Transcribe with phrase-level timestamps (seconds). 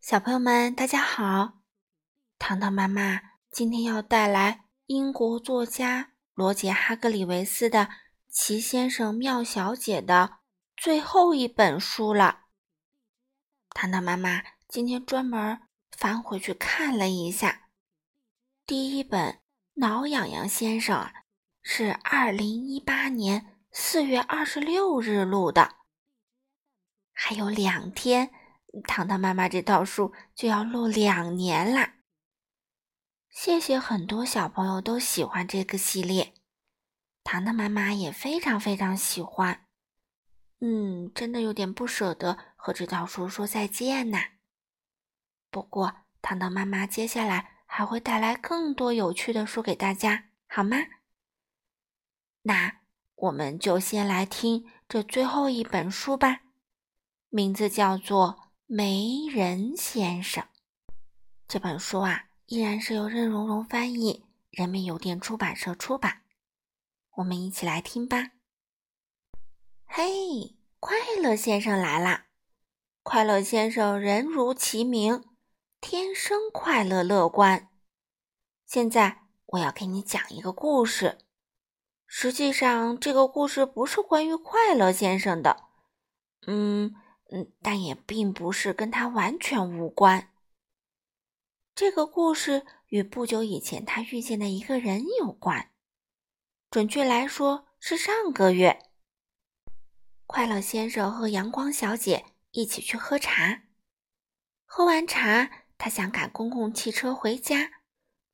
[0.00, 1.60] 小朋友们，大家好！
[2.38, 7.80] 糖糖妈妈今天要带来英国作家罗杰·哈格里维斯的
[8.26, 10.38] 《奇先生妙小姐》的
[10.74, 12.44] 最后一本书了。
[13.74, 15.60] 糖糖妈妈今天专门
[15.92, 17.68] 翻回去看了一下，
[18.64, 19.34] 第一本
[19.74, 21.12] 《挠痒痒先生》啊，
[21.62, 25.74] 是二零一八年四月二十六日录的，
[27.12, 28.32] 还有两天。
[28.84, 31.94] 糖糖妈妈这套书就要录两年啦！
[33.28, 36.34] 谢谢很多小朋友都喜欢这个系列，
[37.24, 39.66] 糖糖妈妈也非常非常喜欢。
[40.60, 44.18] 嗯，真的有点不舍得和这套书说再见呐。
[45.50, 50.76] 不过，糖糖妈妈接下来还会带来更多有趣的书给大家，好吗？
[52.42, 52.80] 那
[53.16, 56.42] 我们就先来听这最后一本书吧，
[57.30, 58.49] 名字叫做。
[58.72, 60.46] 没人先生
[61.48, 66.22] 这本书啊，依然是由任溶溶翻译，人民邮电出版社出版。
[67.16, 68.30] 我们一起来听吧。
[69.86, 72.26] 嘿，快乐先生来啦！
[73.02, 75.24] 快乐先生人如其名，
[75.80, 77.70] 天生快乐乐观。
[78.66, 81.18] 现在我要给你讲一个故事。
[82.06, 85.64] 实际上，这个故事不是关于快乐先生的。
[86.46, 86.94] 嗯。
[87.32, 90.32] 嗯，但也并不是跟他完全无关。
[91.74, 95.70] 这个故事与不久以前他遇见的一个人有关，
[96.70, 98.90] 准确来说是上个月。
[100.26, 103.62] 快乐先生和阳光小姐一起去喝茶，
[104.64, 107.70] 喝完茶，他想赶公共汽车回家，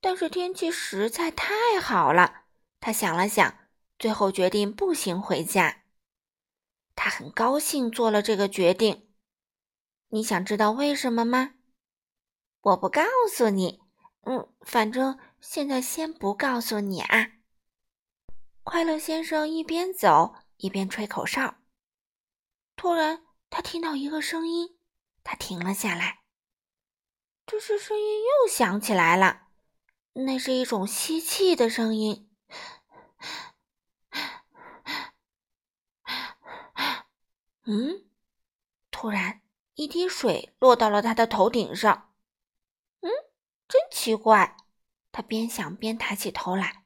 [0.00, 2.44] 但是天气实在太好了。
[2.80, 3.56] 他想了想，
[3.98, 5.82] 最后决定步行回家。
[6.96, 9.08] 他很高兴做了这个决定。
[10.08, 11.54] 你想知道为什么吗？
[12.62, 13.02] 我不告
[13.32, 13.80] 诉你。
[14.22, 17.32] 嗯，反正现在先不告诉你啊。
[18.64, 21.58] 快乐先生一边走一边吹口哨。
[22.74, 24.76] 突然，他听到一个声音，
[25.22, 26.22] 他停了下来。
[27.46, 29.42] 这时，声音又响起来了。
[30.14, 32.25] 那是一种吸气的声音。
[37.66, 38.04] 嗯，
[38.90, 39.42] 突然
[39.74, 42.12] 一滴水落到了他的头顶上。
[43.00, 43.10] 嗯，
[43.68, 44.56] 真奇怪。
[45.12, 46.84] 他边想边抬起头来，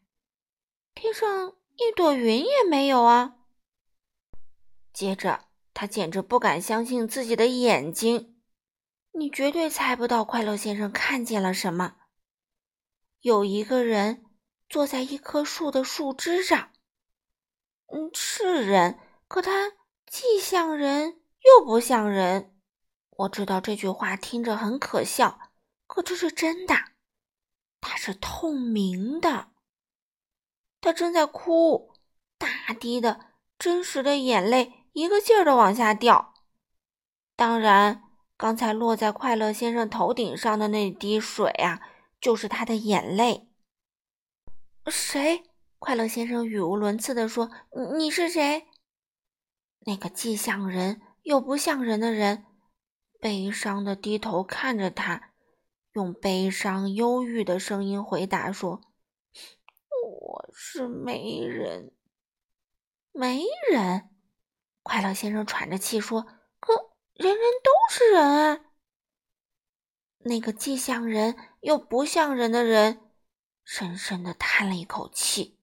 [0.94, 3.36] 天上一朵云也没有啊。
[4.92, 8.40] 接着，他简直不敢相信自己的眼睛。
[9.12, 11.96] 你绝对猜不到，快乐先生看见了什么？
[13.20, 14.24] 有一个人
[14.68, 16.70] 坐在一棵树的树枝上。
[17.88, 19.72] 嗯，是人，可他。
[20.10, 22.52] 既像人又不像人，
[23.10, 25.38] 我知道这句话听着很可笑，
[25.86, 26.74] 可这是真的。
[27.80, 29.50] 它是透明的，
[30.80, 31.94] 他正在哭，
[32.36, 33.20] 大滴的
[33.56, 36.34] 真实的眼泪一个劲儿的往下掉。
[37.36, 38.02] 当然，
[38.36, 41.80] 刚才落在快乐先生头顶上的那滴水啊，
[42.20, 43.48] 就是他的眼泪。
[44.88, 45.44] 谁？
[45.78, 47.48] 快乐先生语无伦次地说
[47.96, 48.66] ：“你是谁？”
[49.80, 52.44] 那个既像人又不像人的人，
[53.18, 55.32] 悲伤的低头看着他，
[55.92, 58.82] 用悲伤忧郁的声音回答说
[60.04, 61.94] ：“我是媒人。”
[63.12, 64.10] 媒人，
[64.82, 66.26] 快乐先生喘着气说
[66.60, 66.72] ：“可
[67.14, 68.60] 人人都是人啊。”
[70.24, 73.10] 那个既像人又不像人的人，
[73.64, 75.58] 深深的叹了一口气。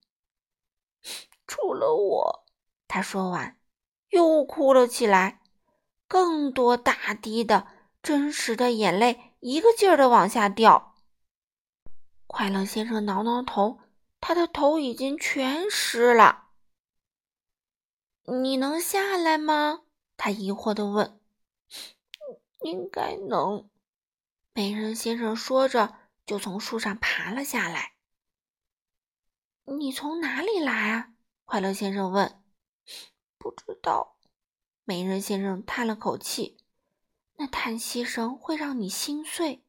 [1.46, 2.46] 除了我，
[2.88, 3.57] 他说完。
[4.10, 5.40] 又哭了起来，
[6.06, 7.66] 更多大滴的
[8.02, 10.94] 真实的眼泪一个劲儿的往下掉。
[12.26, 13.80] 快乐先生挠挠头，
[14.20, 16.48] 他的头已经全湿了。
[18.24, 19.82] 你能下来吗？
[20.16, 21.18] 他疑惑的问。
[22.60, 23.68] 应该能。
[24.52, 25.94] 美人先生说着，
[26.26, 27.92] 就从树上爬了下来。
[29.64, 31.12] 你从哪里来啊？
[31.44, 32.37] 快乐先生问。
[33.88, 34.18] 道，
[34.84, 36.58] 媒人先生叹了口气，
[37.36, 39.64] 那叹息声会让你心碎。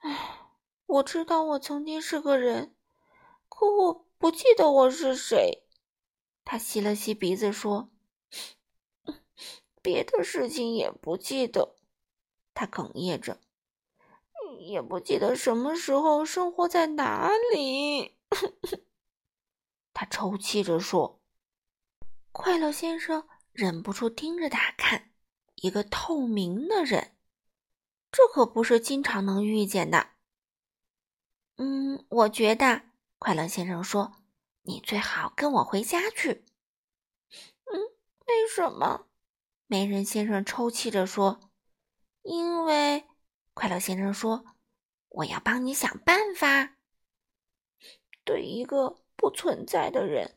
[0.00, 0.50] 唉，
[0.84, 2.76] 我知道我曾经是个人，
[3.48, 5.66] 可我不记得我是谁。
[6.44, 7.88] 他吸了吸鼻子说
[9.80, 11.76] ：“别的事情也不记得。”
[12.52, 13.40] 他哽咽着，
[14.58, 18.18] 也不记得什么时候生活在哪里。
[19.94, 21.19] 他抽泣着说。
[22.32, 25.10] 快乐先生忍不住盯着他看，
[25.56, 27.16] 一个透明的人。
[28.12, 30.10] 这可不是经常能遇见的。
[31.56, 32.82] 嗯，我觉得，
[33.18, 34.22] 快乐先生说
[34.62, 36.44] ：“你最好跟我回家去。”
[37.66, 37.80] 嗯，
[38.26, 39.06] 为什么？
[39.66, 41.52] 没人先生抽泣着说
[42.22, 43.06] ：“因为，
[43.54, 44.44] 快乐先生说，
[45.08, 46.76] 我要帮你想办法。
[48.24, 50.36] 对一个不存在的人，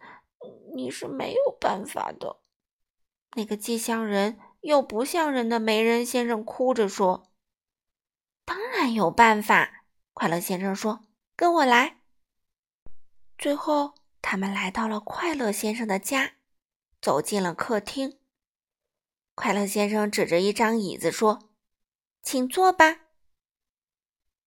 [0.75, 2.37] 你是没有办法的。”
[3.35, 7.31] 那个既像人又不像人的媒人先生哭着说
[8.45, 12.01] ：“当然有办法。”快乐先生说：“跟我来。”
[13.37, 16.33] 最后，他们来到了快乐先生的家，
[17.01, 18.19] 走进了客厅。
[19.35, 21.49] 快乐先生指着一张椅子说
[22.21, 22.99] ：“请坐吧。”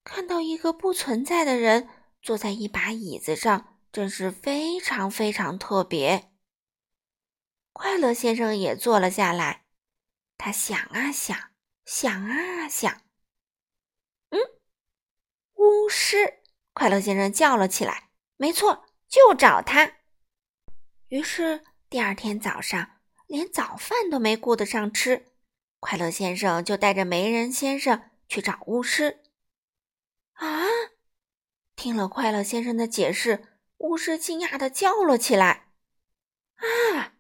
[0.05, 1.89] 看到一个不存在的人
[2.23, 6.31] 坐在一把椅子上，真是非常非常特别。
[7.73, 9.65] 快乐先生也坐了下来，
[10.37, 11.53] 他想啊想，
[11.87, 13.01] 想啊想。
[14.29, 14.39] 嗯，
[15.55, 16.43] 巫师！
[16.75, 19.93] 快乐先生叫了起来：“没错，就找他。”
[21.09, 25.33] 于是第二天早上，连早饭都没顾得上吃，
[25.81, 29.23] 快乐先生就带着媒人先生去找巫师。
[30.35, 30.67] 啊！
[31.75, 35.69] 听了快乐先生的解释，巫师惊讶的叫了起来
[36.57, 37.15] ：“啊！”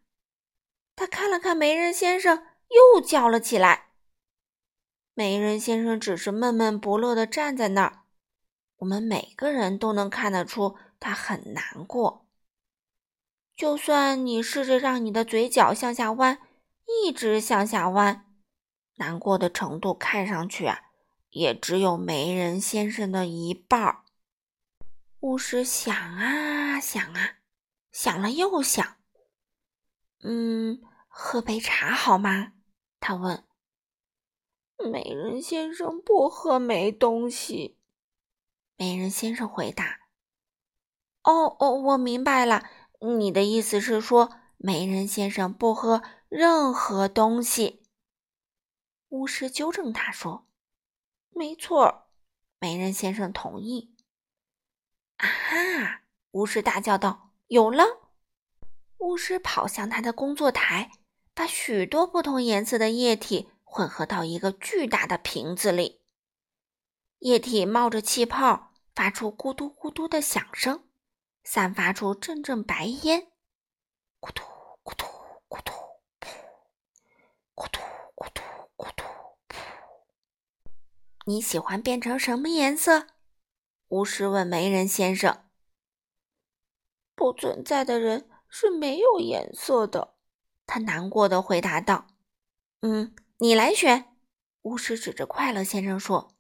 [0.96, 3.90] 他看了看媒人先生，又叫了起来。
[5.12, 8.04] 媒人先生只是闷闷不乐的站在那儿，
[8.78, 12.26] 我们每个人都能看得出他很难过。
[13.54, 16.40] 就算你试着让你的嘴角向下弯，
[16.86, 18.26] 一直向下弯，
[18.96, 20.80] 难过的程度看上去啊，
[21.30, 24.04] 也只有媒人先生的一半儿。
[25.26, 27.38] 巫师想啊想啊，
[27.90, 28.98] 想了又想。
[30.22, 32.52] 嗯，喝杯茶好吗？
[33.00, 33.42] 他问。
[34.88, 37.76] 美人先生不喝没东西。
[38.76, 39.98] 美人先生回答。
[41.24, 42.70] 哦哦，我明白了，
[43.00, 47.82] 你的意思是说，美人先生不喝任何东西。
[49.08, 50.46] 巫师纠正他说
[51.34, 52.06] ：“没错。”
[52.60, 53.95] 美人先生同意。
[55.16, 56.02] 啊哈！
[56.32, 57.84] 巫师大叫道：“有了！”
[58.98, 60.90] 巫师跑向他的工作台，
[61.34, 66.02] 把许多不同颜色的液体混合到一个巨大的瓶子里。
[67.20, 70.84] 液体冒着气泡，发出咕嘟咕嘟的响声，
[71.44, 73.28] 散发出阵阵白烟。
[74.20, 74.42] 咕嘟
[74.84, 75.06] 咕嘟
[75.48, 75.72] 咕嘟，
[76.20, 76.28] 噗！
[77.54, 77.80] 咕嘟
[78.14, 78.42] 咕嘟
[78.76, 79.04] 咕嘟，
[79.48, 79.56] 噗！
[81.24, 83.06] 你喜欢变成什么颜色？
[83.88, 85.44] 巫师问媒人先生。
[87.14, 88.28] 不存在的人。
[88.48, 90.14] 是没有颜色的，
[90.66, 92.06] 他难过的回答道
[92.80, 94.16] ：“嗯，你来选。”
[94.62, 96.32] 巫师指着快乐先生说。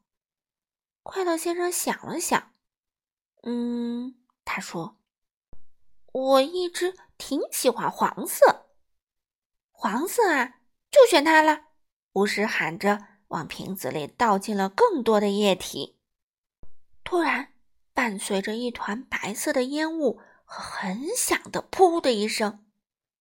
[1.02, 2.54] 快乐先生想了想，
[3.42, 4.14] 嗯，
[4.44, 4.96] 他说
[6.12, 8.70] ：“我一直挺喜欢黄色。”
[9.72, 10.60] 黄色啊，
[10.90, 11.66] 就选它了！
[12.12, 15.95] 巫师喊着，往瓶子里倒进了更多的液体。
[17.06, 17.54] 突然，
[17.94, 20.20] 伴随着一团白色的烟雾。
[20.48, 22.64] 和很响的“噗”的一声，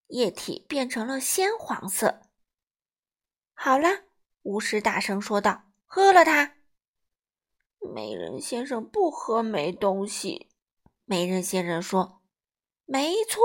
[0.09, 2.21] 液体变成了鲜黄色。
[3.55, 4.03] 好了，
[4.43, 6.57] 巫师大声说道：“喝了它。”
[7.81, 10.51] 美人先生不喝没东西。
[11.05, 12.21] 美人先生说
[12.85, 13.41] ：“没错。”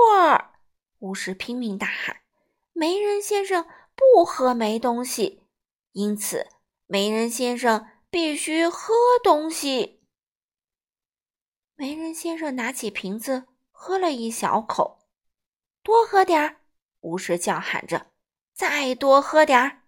[1.01, 2.17] 巫师拼命大喊
[2.73, 5.41] ：“美人先生不喝没东西，
[5.93, 6.45] 因此
[6.85, 8.93] 美人先生必须喝
[9.23, 10.00] 东西。”
[11.81, 13.47] 媒人先生拿起瓶子。
[13.71, 14.99] 喝了一小口，
[15.81, 16.57] 多喝点儿！
[16.99, 18.11] 巫师叫喊着
[18.53, 19.81] ：“再多喝点儿！”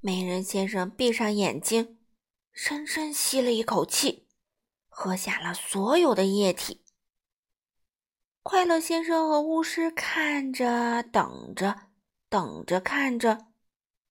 [0.00, 1.98] 美人先生闭上眼睛，
[2.52, 4.28] 深深吸了一口气，
[4.90, 6.84] 喝下了所有的液体。
[8.42, 11.88] 快乐先生和巫师看着，等着，
[12.28, 13.46] 等着，看着，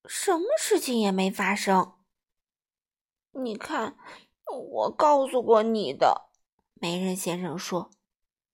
[0.07, 1.93] 什么事情也没发生。
[3.33, 3.95] 你看，
[4.47, 6.31] 我告诉过你的，
[6.85, 7.89] 美人先生说。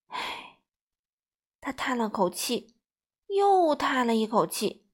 [0.07, 0.61] 唉，
[1.59, 2.77] 他叹了口气，
[3.27, 4.85] 又叹了一口气，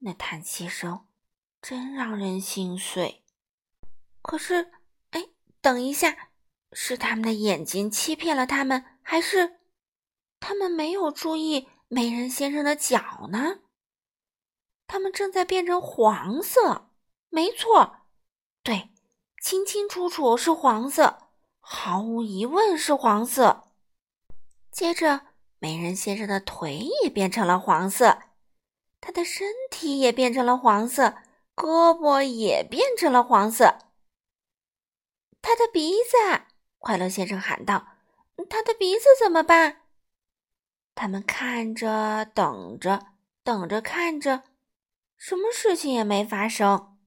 [0.00, 1.06] 那叹息声
[1.62, 3.24] 真让人心碎。
[4.20, 4.72] 可是，
[5.12, 5.30] 哎，
[5.62, 6.32] 等一下，
[6.72, 9.60] 是他们的眼睛欺骗了他们，还是
[10.38, 13.60] 他们没有注意美人先生的脚呢？
[14.86, 16.90] 他们正在变成黄色，
[17.30, 18.02] 没错，
[18.62, 18.90] 对，
[19.42, 21.19] 清清楚楚是黄色，
[21.60, 23.68] 毫无疑问是黄色。
[24.70, 25.20] 接着，
[25.58, 28.18] 美人先生的腿也变成了黄色，
[29.00, 31.16] 他的身体也变成了黄色，
[31.54, 33.78] 胳膊也变成了黄色。
[35.42, 36.44] 他的鼻子，
[36.78, 37.88] 快乐先生喊道
[38.48, 39.82] ：“他的鼻子怎么办？”
[40.94, 43.06] 他们看着，等着，
[43.42, 44.44] 等着，看着，
[45.16, 46.98] 什么事情也没发生。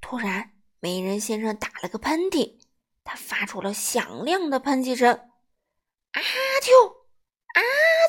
[0.00, 2.60] 突然，美人先生打了个喷嚏，
[3.04, 5.12] 他发出了响亮的喷气声
[6.12, 6.20] ：“啊
[6.62, 6.88] 啾，
[7.54, 7.60] 啊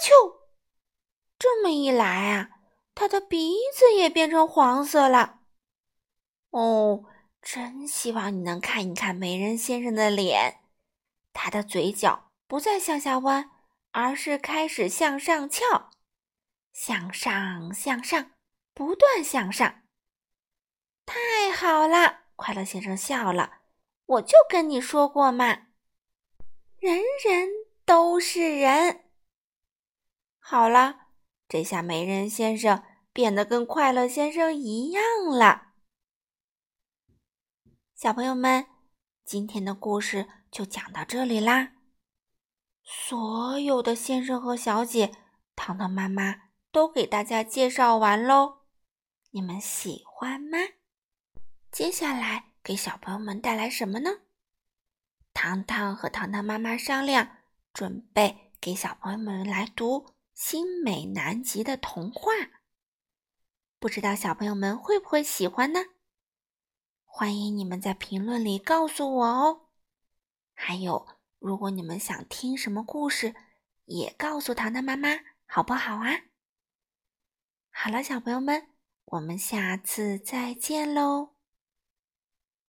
[0.01, 0.37] 啾！”
[1.39, 2.49] 这么一来啊，
[2.95, 5.39] 他的鼻子也变成黄色了。
[6.51, 7.05] 哦，
[7.41, 10.61] 真希望你能看一看美人先生的脸，
[11.33, 13.49] 他的嘴角不再向下弯。
[13.95, 15.91] 而是开始向上翘，
[16.71, 18.31] 向上向上，
[18.73, 19.83] 不断向上。
[21.05, 23.59] 太好了，快乐先生笑了。
[24.05, 25.67] 我就跟你说过嘛，
[26.77, 27.49] 人人
[27.85, 29.05] 都是人。
[30.39, 31.07] 好了，
[31.47, 32.83] 这下美人先生
[33.13, 35.73] 变得跟快乐先生一样了。
[37.95, 38.67] 小朋友们，
[39.23, 41.73] 今天的故事就讲到这里啦。
[42.83, 45.15] 所有的先生和小姐，
[45.55, 48.63] 糖糖妈妈都给大家介绍完喽，
[49.31, 50.57] 你们喜欢吗？
[51.71, 54.21] 接下来给小朋友们带来什么呢？
[55.33, 57.37] 糖糖和糖糖妈妈商量，
[57.73, 62.31] 准备给小朋友们来读新美南极的童话。
[63.79, 65.81] 不知道小朋友们会不会喜欢呢？
[67.03, 69.67] 欢迎你们在评论里告诉我哦。
[70.53, 71.07] 还有。
[71.39, 73.35] 如果你们想听什么故事，
[73.83, 75.09] 也告诉糖糖妈妈
[75.45, 76.21] 好不好啊？
[77.69, 78.69] 好了，小朋友们，
[79.03, 81.32] 我们下次再见喽。